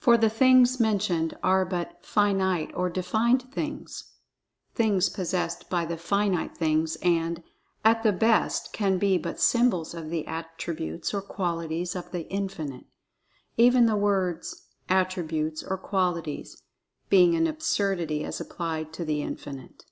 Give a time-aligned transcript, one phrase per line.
[0.00, 7.44] For the "things" mentioned are but "finite" or "defined" things—things possessed by the Finite Things—and,
[7.84, 12.86] at the best can be but symbols of the attributes or qualities of The Infinite;
[13.56, 16.60] even the words "attributes" or "qualities"
[17.08, 19.84] being an absurdity as applied to The Infinite.